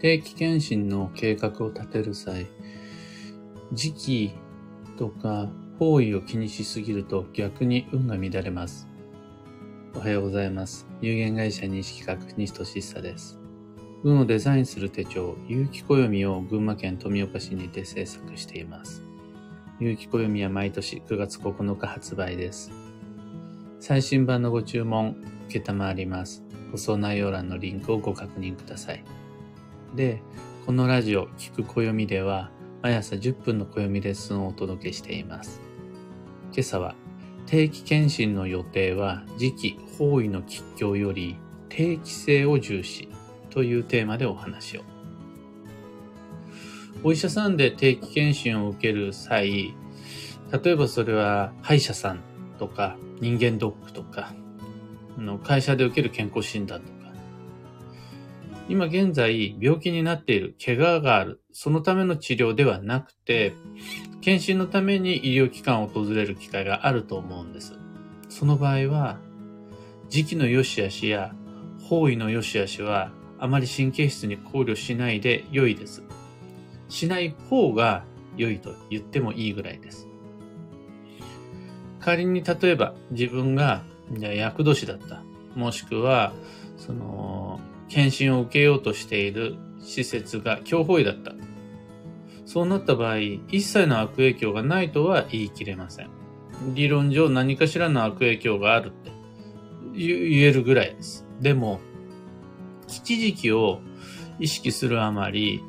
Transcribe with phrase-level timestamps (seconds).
[0.00, 2.46] 定期検診の計画を立てる際、
[3.72, 4.32] 時期
[4.96, 8.88] とか方位を気にしすぎると逆に運が乱れます。
[9.94, 10.86] おはようございます。
[11.02, 13.38] 有限会社認識学西俊久です。
[14.02, 19.02] 運をデザインする手帳、有機暦を群馬県富岡市にて制作しています。
[19.80, 22.72] 有機暦は毎年9月9日発売です。
[23.80, 25.16] 最新版のご注文、
[25.48, 26.42] 受けたまわります。
[26.72, 29.04] 放送内容欄のリンクをご確認ください。
[29.94, 30.22] で、
[30.66, 32.50] このラジオ、聞く暦では、
[32.82, 35.60] 毎朝10分の暦レッスンをお届けしています。
[36.52, 36.94] 今朝は、
[37.46, 41.36] 定期検診の予定は時期、方位の吉凶より
[41.68, 43.08] 定期性を重視
[43.50, 44.82] というテーマでお話を。
[47.02, 49.74] お医者さんで定期検診を受ける際、
[50.62, 52.20] 例えばそれは歯医者さん
[52.58, 54.34] とか人間ドックとか、
[55.18, 56.99] の会社で受ける健康診断と、
[58.70, 63.52] 今現在病気になっている、怪我がある、そのための治療ではなくて、
[64.20, 67.76] 検診のために医療機関を訪れる機会があると思うんです。
[68.28, 69.18] その場合は、
[70.08, 71.34] 時期の良し悪しや
[71.82, 76.04] 方位の良し悪しはあまり神経質に考慮しないで良いです。
[76.88, 78.04] しない方が
[78.36, 80.06] 良いと言ってもいいぐらいです。
[81.98, 85.24] 仮に例えば自分が厄年だった。
[85.56, 86.32] もしくは、
[86.76, 87.58] その、
[87.90, 91.34] 検診を受けようとしている施設が強法医だった。
[92.46, 96.10] そうなった場合、一切の悪影響がないとは言い切れません。
[96.74, 99.12] 理論上何かしらの悪影響があるって
[99.92, 101.26] 言えるぐらいです。
[101.40, 101.80] でも、
[102.86, 103.80] 基地時期を
[104.38, 105.62] 意識するあまり、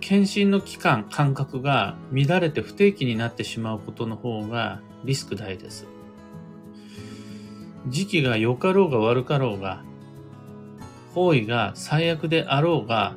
[0.00, 5.86] 検診の期間、間隔が乱れて不定期になってしまうことの方がリスク大です。
[7.88, 9.84] 時期が良かろうが悪かろうが、
[11.16, 13.16] 行為が最悪であろうが、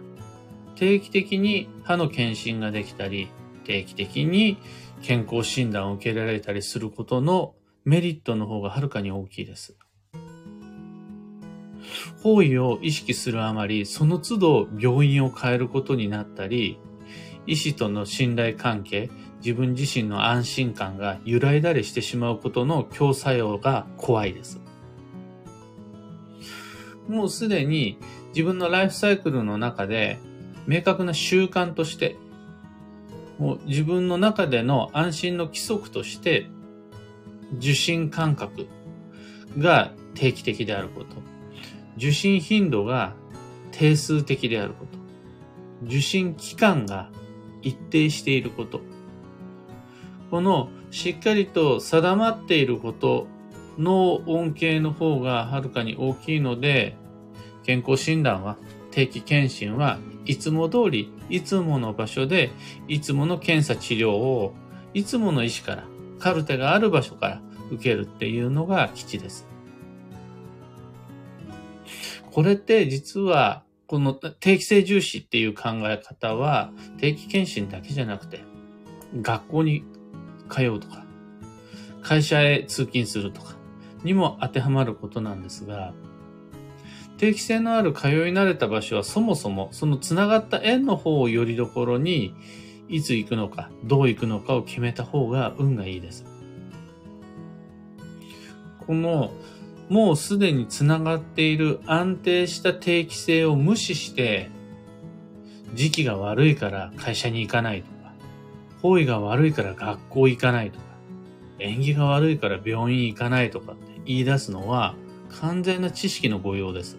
[0.75, 3.27] 定期的に歯の検診ができたり、
[3.65, 4.57] 定期的に
[5.01, 9.75] 健康診断を受けられたりすることのメリットの方がはるかに大きいです。
[12.23, 16.79] 方位を意識するあまり、その都度病院を変えることになったり、
[17.47, 19.09] 医師との信頼関係、
[19.41, 24.61] 自分自身の安心感が揺らいだりしてしまうことの強作用が怖いです。
[27.09, 27.97] もうすでに
[28.29, 30.19] 自分のライフサイクルの中で
[30.67, 32.15] 明確な習慣として、
[33.39, 36.47] もう自分の中での安心の規則として、
[37.57, 38.67] 受信感覚
[39.57, 41.07] が定期的であること。
[41.97, 43.15] 受信頻度が
[43.71, 44.99] 定数的であること。
[45.85, 47.09] 受信期間が
[47.63, 48.81] 一定していること。
[50.29, 53.25] このしっかりと定まっていること
[53.79, 56.97] の恩恵の方がはるかに大きいので、
[57.63, 58.57] 健康診断は、
[58.91, 62.51] 定期検診はいつも通り、いつもの場所で、
[62.87, 64.53] いつもの検査治療を、
[64.93, 65.83] いつもの医師から、
[66.19, 69.47] カルテがある場所から受けるっていうのが基地です。
[72.31, 78.41] これって実は、この定期性重視っていう考え方は、定期検診だけじゃなくて、
[79.21, 79.83] 学校に
[80.49, 81.03] 通うとか、
[82.03, 83.55] 会社へ通勤するとか、
[84.03, 85.93] にも当てはまることなんですが、
[87.19, 92.33] 定期性のある通い慣れた場所はそもそもその繋がった円の方をよりどころに
[92.87, 96.25] いつ行くのか、どう行くのかを決めた方が運がいいです。
[98.87, 99.33] この
[99.89, 104.49] もうすでに繋がっている安定した定期性を無視して
[105.73, 108.13] 時期が悪いから会社に行かないとか、
[108.81, 110.85] 方位が悪いから学校行かないとか、
[111.59, 114.95] 縁起が悪いから病院行かないとかって言い出すのは
[115.41, 116.97] 完全な知識の誤用です。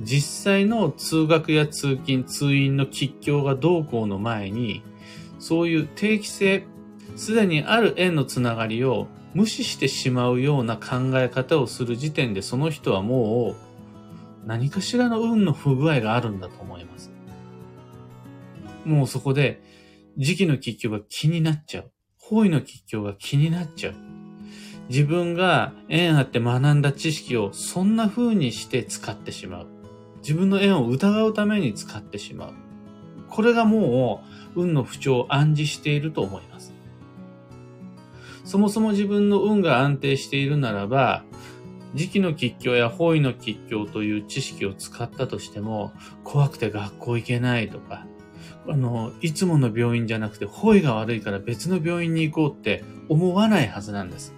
[0.00, 4.82] 実際の通学や通勤、通院の吉凶がどうこうの前に、
[5.38, 6.66] そういう定期性、
[7.16, 13.56] すでにある縁のつながりを無視してしまうような考え方をする時点でその人はも
[14.44, 17.10] う何かしらの運の不具合があるんだと思います。
[18.84, 19.62] もうそこで
[20.16, 21.92] 時期の吉凶が気になっちゃう。
[22.16, 23.94] 方位の吉凶が気になっちゃう。
[24.88, 29.77] 自分が縁あって学んだ知識をそんな風にして使ってしまう。
[30.20, 32.52] 自分の縁を疑うために使ってしまう。
[33.28, 34.22] これがも
[34.54, 36.74] う運の不調を暗示していると思います。
[38.44, 41.24] そもそも自分の運が安定しているならば、
[41.94, 45.92] 時期の吉凶や方位の吉凶という知識を使ったとしても、
[46.24, 48.06] 怖くて学校行けないとか、
[48.66, 54.34] あの、いつもの病院じゃなくて、方位が悪いから別の病院に行こうって思わないはずなんです。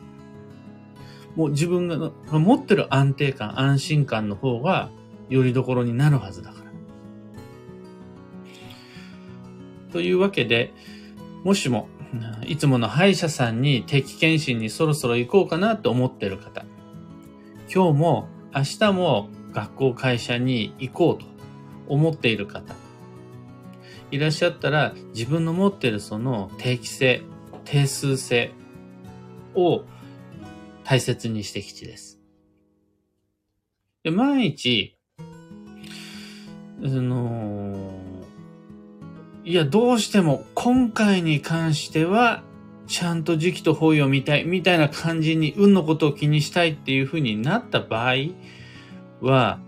[1.36, 4.90] もう自分が持ってる安定感、安心感の方が
[5.30, 6.70] よりどころになるはずだから。
[9.92, 10.74] というわけで、
[11.44, 11.88] もしも、
[12.46, 16.64] いつもの歯医者さんに定期検診にそろそろ行こうかなと思っている方、
[17.72, 21.26] 今日も明日も学校会社に行こうと
[21.88, 22.74] 思っている方、
[24.10, 27.22] いらっしゃったら自分の持っているその定期性、
[27.64, 28.52] 定数性
[29.54, 29.84] を
[30.82, 32.20] 大切にしてきちです。
[34.02, 34.96] で、万一、
[36.82, 37.92] あの
[39.44, 42.42] いや、どうしても今回に関しては、
[42.86, 48.14] ちゃんと時期と方位を見たい、みたいな感じに、運のことを気にしたいっていう風になった場合
[49.20, 49.60] は、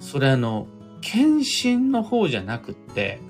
[0.00, 0.66] それあの、
[1.00, 3.20] 検診の方じゃなくって、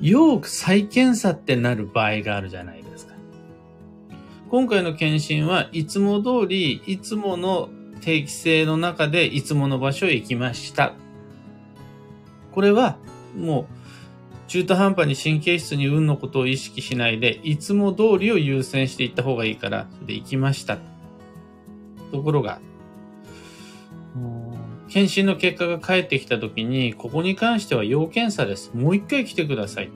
[0.00, 3.14] よく再検査ってなる場合があるじゃないですか。
[4.50, 7.68] 今回の検診はいつも通り、いつもの
[8.00, 10.94] 定期性の中でいつもの場所へ行きました。
[12.58, 12.96] これは
[13.36, 20.78] もう中途半端に神経質に運のことを意識しないで、いつも通りを優先していった方がいいから、それで行きました。
[22.10, 22.58] ところが、
[24.88, 28.72] 検診の結果が返ってきた時に、ここに関しては要検査です。
[28.74, 29.90] もう一回来てください。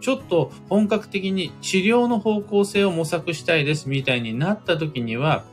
[0.00, 5.44] ちょっと本格的に治療の方向性を模索したいですみたいになった時には、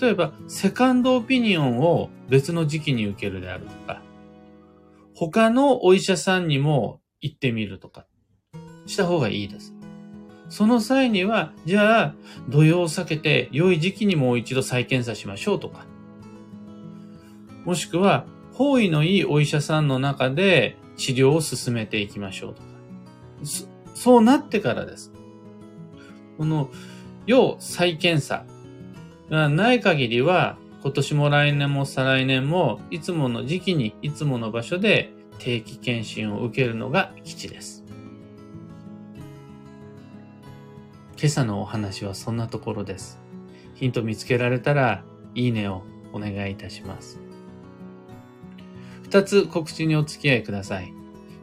[0.00, 4.01] 例えばセカンドオピニオンを別の時期に受けるであるとか、
[5.14, 8.06] 他のお医者さんにも行ってみるとか、
[8.86, 9.74] した方がいいです。
[10.48, 12.14] その際には、じゃあ、
[12.48, 15.86] 土曜を避けて良い時期にもう一度再検査しましょうとか、
[17.64, 22.68] もしくは、方位のいいお医者さんの中で治療を進めていきましょうとか。
[23.44, 25.12] そそうなってからです。
[26.38, 26.70] この、
[27.26, 28.44] 要再検査
[29.30, 37.84] がない限りは、今年も来年も再来年も、いつもの時期に、いつもの場所で定期検診を受けるのが基地です。
[41.16, 43.20] 今朝のお話はそんなところです。
[43.76, 45.04] ヒント見つけられたら、
[45.36, 47.20] いいねをお願いいたします。
[49.04, 50.92] 二つ告知にお付き合いください。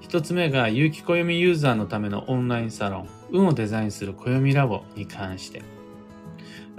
[0.01, 5.78] 一つ目が、有機暦ユーザーのためのオンラインサロン、運をデザインする暦ラボに関して。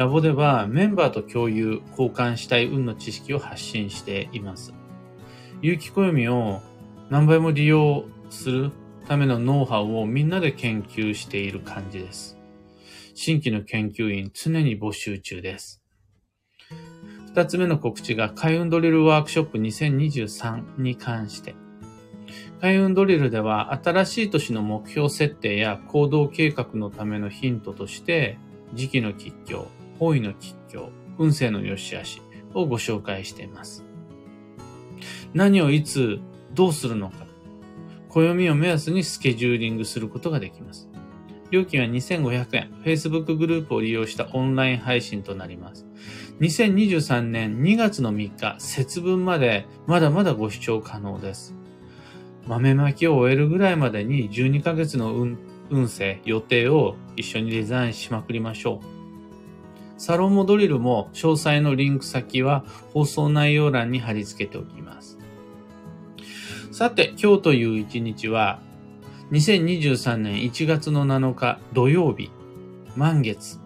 [0.00, 4.72] ラボではメンバーと共有、交換したい運の知識を発信しています。
[5.60, 6.62] 有機暦を
[7.10, 8.72] 何倍も利用する
[9.06, 12.38] ためのノウハウをみんなで研究している感じです。
[13.14, 15.82] 新規の研究員常に募集中です。
[17.34, 21.54] 二つ目の告知が開運ドリルワークショップ2023に関して。
[22.62, 28.38] 開運ドリルでは新しい年の目標設定や行動計画のためのヒントとして
[28.72, 29.66] 時期の吉祥、
[30.00, 32.22] 方位の吉祥、運勢の良し悪し
[32.54, 33.84] をご紹介しています。
[35.34, 36.20] 何をいつ、
[36.54, 37.26] どうするのか、
[38.08, 40.88] 暦を目安にスケジューリングすることができます。
[41.50, 45.86] 料金は2500円、Facebook グループを利用したオンライン配信となります。
[46.40, 51.54] 2023年2月の3日、節分までまだまだご視聴可能です。
[52.46, 55.38] 豆まきを終えるぐらいまでに12ヶ月の運
[55.68, 58.99] 運勢、予定を一緒にデザインしまくりましょう。
[60.00, 62.64] サロンモドリルも詳細のリンク先は
[62.94, 65.18] 放送内容欄に貼り付けておきます。
[66.72, 68.60] さて、今日という一日は、
[69.30, 72.30] 2023年1月の7日土曜日、
[72.96, 73.58] 満月。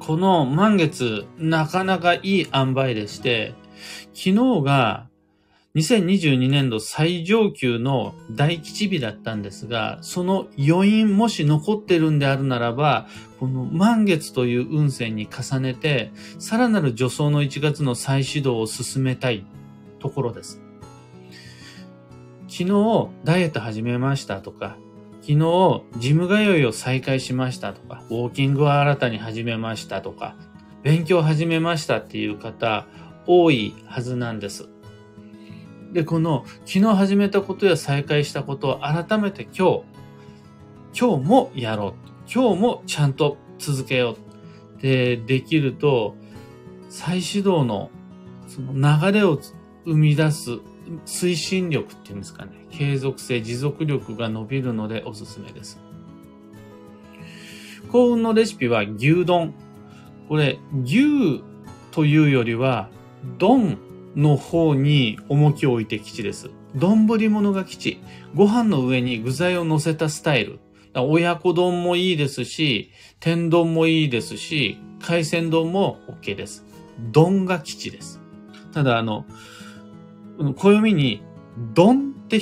[0.00, 3.54] この満月、なかなかいい塩梅でして、
[4.14, 4.34] 昨日
[4.64, 5.06] が
[5.76, 13.08] 2022年度最上級の大吉日だったんですが、その余韻もし残ってるんであるならば、
[13.40, 19.44] この満月という運勢に重ねて、さらなる助走の1月の再始動を進めたい
[19.98, 20.62] ところです。
[22.46, 24.76] 昨日ダイエット始めましたとか、
[25.22, 30.36] 昨日ジム通いを再開しましたとか、ウォーキングを新たに始めましたとか、
[30.84, 32.86] 勉強始めましたっていう方
[33.26, 34.68] 多いはずなんです。
[35.94, 39.84] で、この昨日始めたことや再開したことを改めて今
[40.92, 42.10] 日、今日もやろう。
[42.32, 44.16] 今日もちゃんと続けよ
[44.78, 44.82] う。
[44.82, 46.16] で、できると、
[46.88, 47.90] 再始動の
[48.48, 49.38] その流れを
[49.84, 50.58] 生み出す
[51.06, 52.66] 推進力っていうんですかね。
[52.72, 55.78] 継続性、持続力が伸びるのでおすすめです。
[57.92, 59.54] 幸運のレシピは牛丼。
[60.28, 61.44] これ、牛
[61.92, 62.88] というよりは、
[63.38, 63.78] 丼
[64.16, 66.50] の方に重きを置いて基地です。
[66.74, 68.00] 丼物が基地。
[68.34, 70.60] ご飯の上に具材を乗せたスタイル。
[70.96, 72.90] 親子丼もいいですし、
[73.20, 76.64] 天丼もいいですし、海鮮丼も OK です。
[77.12, 78.20] 丼が基地です。
[78.72, 79.24] ただ、あの、
[80.56, 81.22] 暦に、
[81.74, 82.40] 丼って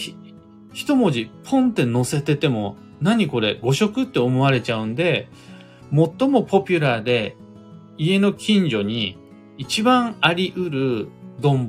[0.73, 5.29] 一文字ポンって載せてても、何これ誤色って思われちゃうんで、
[5.91, 7.37] 最もポピュラーで
[7.99, 9.19] 家の近所に
[9.59, 11.09] 一番あり得る
[11.41, 11.69] 丼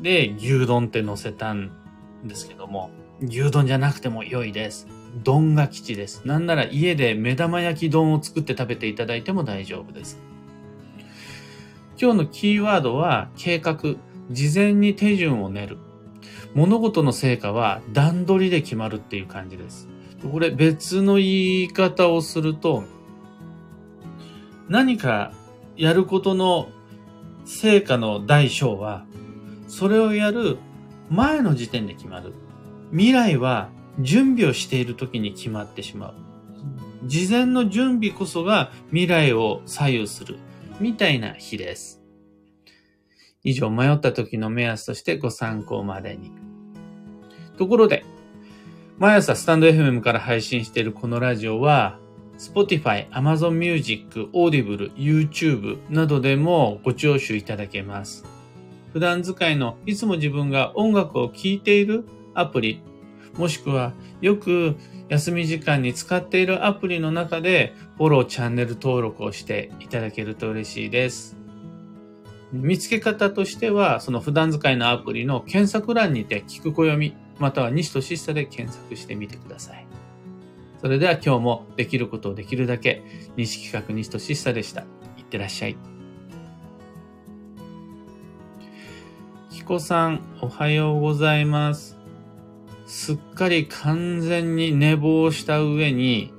[0.00, 1.70] で牛丼って載せたん
[2.24, 4.88] ですけども、牛丼じゃなくても良いです。
[5.22, 6.26] 丼が吉です。
[6.26, 10.18] なんなら家で目玉焼き丼を作って食べていただいても大丈夫です。
[12.00, 13.78] 今日のキーワードは計画、
[14.30, 15.78] 事前に手順を練る。
[16.54, 19.88] 物事の成果は段取りで決まるっていう感じです。
[20.30, 22.84] これ別の言い方をすると、
[24.68, 25.32] 何か
[25.76, 26.68] やることの
[27.44, 29.04] 成果の大小は、
[29.68, 30.58] それをやる
[31.10, 32.34] 前の時点で決まる。
[32.90, 33.70] 未来は
[34.00, 36.14] 準備をしている時に決まってしまう。
[37.04, 40.38] 事前の準備こそが未来を左右する。
[40.80, 42.02] みたいな日です。
[43.44, 46.32] 以上、迷った時の目安としてご参考までに。
[47.58, 48.04] ところで、
[48.98, 51.98] 毎朝スタンド FM から配信しているこのラジオは、
[52.38, 58.24] Spotify、Amazon Music、Audible、YouTube などでもご聴取いただけます。
[58.92, 62.82] 普段使いのいつも自分が音楽を聴いているアプリ、
[63.36, 64.76] もしくはよく
[65.08, 71.36] 休み時間に使っているアプリの中でフォロー、チャンネル登録をしていただけると嬉しいです。
[72.52, 79.86] 見つけ方としては、その普段使いのアプリの検索欄にて聞く暦、または西としさで検索してみてください。
[80.82, 83.04] それでは今日もできることをできるだけ、
[83.36, 84.80] 西企画西としさでした。
[85.16, 85.76] いってらっしゃい。
[89.48, 91.96] きこさん、おはようございます。
[92.86, 96.34] すっかり完全に寝坊した上に、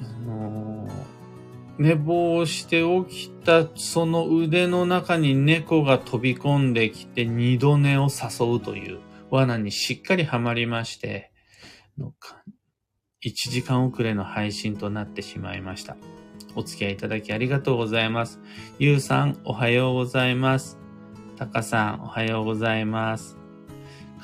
[0.00, 9.00] あのー、寝坊して起きたその腕の中に猫が飛び込んできて二度寝を誘うという
[9.30, 11.32] 罠にしっかりはまりまして、
[13.24, 15.96] 1時間遅れの配信となってしまいました。
[16.54, 18.40] お付き合いいただきありがとうございます。
[18.78, 20.78] ゆうさん、おはようございます。
[21.36, 23.38] たかさん、おはようございます。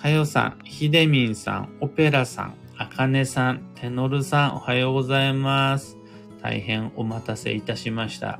[0.00, 5.96] かよさん、ひでみんさん、オペラさん、あかねさん、テノルさん、おはようございます。
[6.40, 8.38] 大変お待たせいたしました。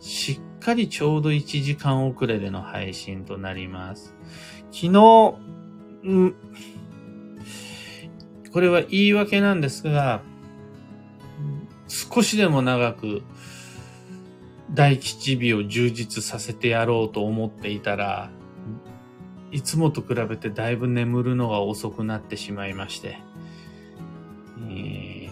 [0.00, 4.14] しっかりちょうど1時間遅れでの配信となります。
[4.70, 5.34] 昨日、
[6.08, 6.34] ん
[8.56, 10.22] これは言い訳なんですが、
[11.88, 13.22] 少しでも長く
[14.72, 18.30] 大吉日を充実させてやろうと思っていたら、
[19.52, 23.18] いつもと比べてだいぶ眠るのが遅くなってしまいまして、
[24.70, 25.28] えー、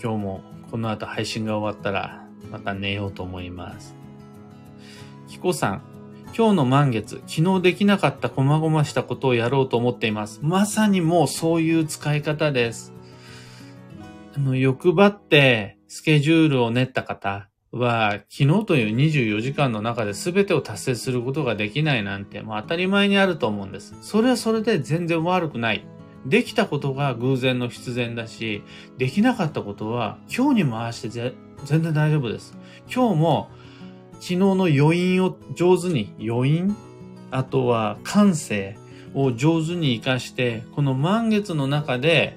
[0.00, 3.96] 今日もこの後配信が終わったらまた寝ようと思います。
[5.26, 5.82] キコさん、
[6.36, 10.40] 今日の満月、昨日できなかった細々したことをやろうと思っています。
[10.42, 12.92] まさにもうそういう使い方です。
[14.36, 23.94] あの、欲張ってスケジュールを練った方、は、昨日という24時間の中で全てを達成することができないなんて、もう当たり前にあると思うんです。
[24.02, 25.86] それはそれで全然悪くない。
[26.26, 28.62] できたことが偶然の必然だし、
[28.98, 31.34] できなかったことは今日に回して
[31.64, 32.58] 全然大丈夫です。
[32.92, 33.50] 今日も
[34.20, 36.76] 昨日の余韻を上手に、余韻？
[37.30, 38.76] あとは感性
[39.14, 42.36] を上手に活かして、この満月の中で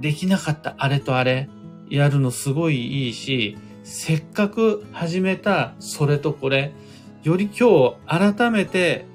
[0.00, 1.50] できなかったあれとあれ
[1.90, 6.72] やるのすごいいいし、せっかく始めたそれとこれ、
[7.24, 9.06] より今日改めて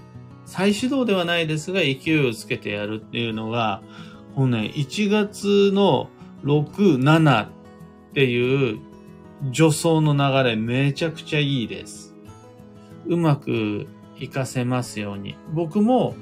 [0.46, 3.82] 再始動ではないですが勢いをつけてやるっていうのが、
[4.36, 6.10] このね、1月の
[6.44, 7.50] 6、7っ
[8.13, 8.80] ていう
[9.53, 12.13] 助走の流れめちゃくちゃいいです。
[13.07, 13.88] うまく
[14.19, 15.36] 活かせますように。
[15.53, 16.15] 僕も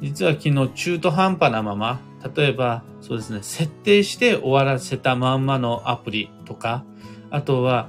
[0.00, 2.00] 実は昨日中途半端なまま、
[2.36, 6.84] 例えばそうですね、設定して終わらせたまんまのアプリとか、
[7.30, 7.88] あとは、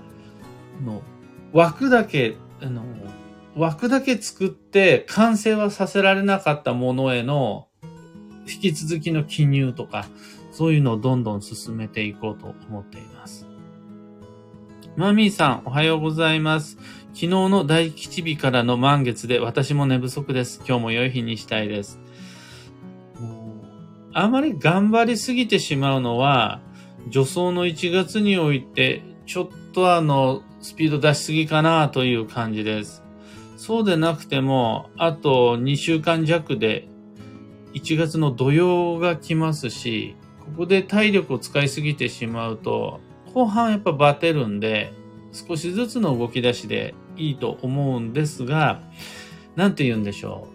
[0.84, 1.02] の
[1.52, 2.84] 枠だけ、あの、
[3.56, 7.68] 枠だけ作って完成はさせられなかったものへの
[8.48, 10.06] 引き続きの記入とか、
[10.52, 13.49] そういうのをどんどん進めていこうと思っています。
[15.00, 16.76] マミーさん、おはようございます。
[17.14, 20.62] 昨日の大吉日からの満月で私も寝不足です。
[20.68, 22.02] 今日も良い日にしたいです。
[24.12, 26.60] あまり頑張りすぎてしまうのは、
[27.06, 33.02] 助走の1月においてちょっとあの、スピード出しすぎかなという感じです。
[33.56, 36.90] そうでなくても、あと2週間弱で
[37.74, 43.00] 1月の土曜が来ますし、ここで体力を使いすぎてしまうと、
[43.40, 44.92] 後半やっぱバテるんで、
[45.32, 48.82] 少しずつの動き出しでいいと思うんですが、
[49.56, 50.50] なんて言うんでしょ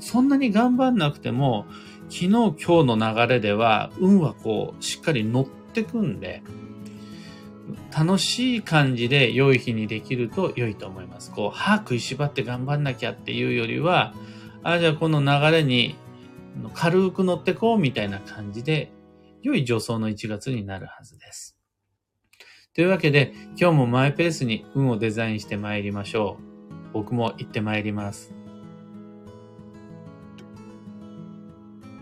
[0.00, 1.66] うそんなに頑張んなくても、
[2.08, 6.42] 昨日今日の流れでは、運はこう、しっかり乗ってくんで、
[7.96, 11.30] 楽しい感じで良い日にできると良いと思います。
[11.30, 14.14] こう、歯食いしばって頑張んなきゃっていうよりは、
[14.64, 15.94] ああ、じゃあこの流れに
[16.74, 18.92] 軽く乗ってこうみたいな感じで、
[19.42, 21.55] 良い助走の1月になるはずです。
[22.76, 26.74] というわけで、今日もマイペースに運をデザインして参りましょう。
[26.92, 28.34] 僕も行って参ります。